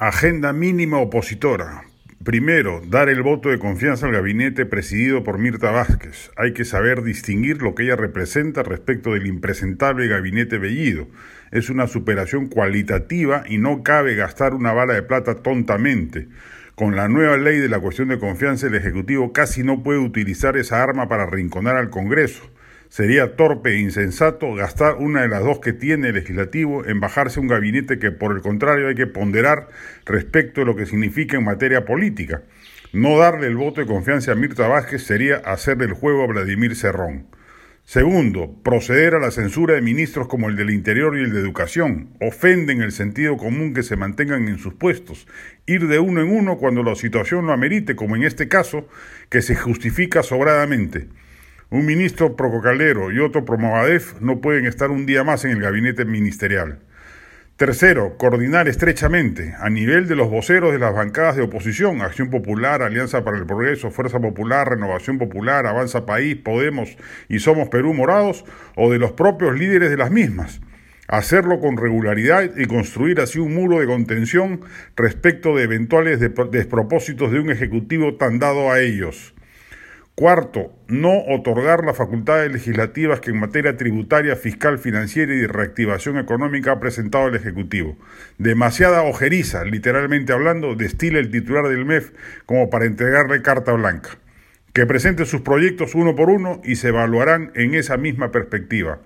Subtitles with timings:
[0.00, 1.82] Agenda mínima opositora.
[2.22, 6.30] Primero, dar el voto de confianza al gabinete presidido por Mirta Vázquez.
[6.36, 11.08] Hay que saber distinguir lo que ella representa respecto del impresentable gabinete Bellido.
[11.50, 16.28] Es una superación cualitativa y no cabe gastar una bala de plata tontamente.
[16.76, 20.56] Con la nueva ley de la cuestión de confianza, el Ejecutivo casi no puede utilizar
[20.56, 22.48] esa arma para rinconar al Congreso.
[22.88, 27.38] Sería torpe e insensato gastar una de las dos que tiene el legislativo en bajarse
[27.38, 29.68] un gabinete que por el contrario hay que ponderar
[30.06, 32.42] respecto de lo que significa en materia política.
[32.92, 36.74] No darle el voto de confianza a Mirta Vázquez sería hacerle el juego a Vladimir
[36.74, 37.26] Cerrón.
[37.84, 42.10] Segundo, proceder a la censura de ministros como el del Interior y el de Educación.
[42.20, 45.26] Ofenden el sentido común que se mantengan en sus puestos.
[45.66, 48.88] Ir de uno en uno cuando la situación lo amerite, como en este caso,
[49.30, 51.08] que se justifica sobradamente.
[51.70, 56.06] Un ministro Prococalero y otro Promovadef no pueden estar un día más en el gabinete
[56.06, 56.78] ministerial.
[57.58, 62.80] Tercero, coordinar estrechamente a nivel de los voceros de las bancadas de oposición, Acción Popular,
[62.80, 66.96] Alianza para el Progreso, Fuerza Popular, Renovación Popular, Avanza País, Podemos
[67.28, 70.62] y Somos Perú Morados, o de los propios líderes de las mismas.
[71.06, 74.62] Hacerlo con regularidad y construir así un muro de contención
[74.96, 79.34] respecto de eventuales despropósitos de un Ejecutivo tan dado a ellos.
[80.18, 86.18] Cuarto, no otorgar las facultades legislativas que en materia tributaria, fiscal, financiera y de reactivación
[86.18, 87.96] económica ha presentado el Ejecutivo.
[88.36, 92.10] Demasiada ojeriza, literalmente hablando, destila el titular del MEF
[92.46, 94.18] como para entregarle carta blanca.
[94.72, 98.98] Que presente sus proyectos uno por uno y se evaluarán en esa misma perspectiva.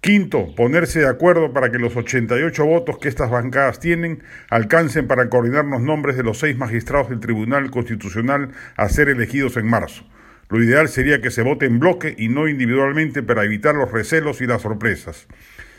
[0.00, 5.28] Quinto, ponerse de acuerdo para que los 88 votos que estas bancadas tienen alcancen para
[5.28, 10.06] coordinar los nombres de los seis magistrados del Tribunal Constitucional a ser elegidos en marzo.
[10.50, 14.40] Lo ideal sería que se vote en bloque y no individualmente para evitar los recelos
[14.40, 15.28] y las sorpresas.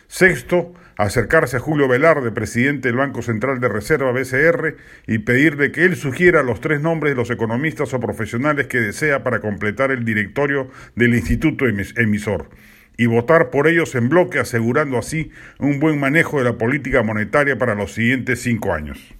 [0.07, 4.75] Sexto, acercarse a Julio Velarde, presidente del Banco Central de Reserva BCR,
[5.07, 9.23] y pedirle que él sugiera los tres nombres de los economistas o profesionales que desea
[9.23, 12.49] para completar el directorio del instituto emisor
[12.97, 17.57] y votar por ellos en bloque, asegurando así un buen manejo de la política monetaria
[17.57, 19.15] para los siguientes cinco años.